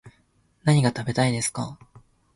[0.63, 1.77] 何が食べたいですか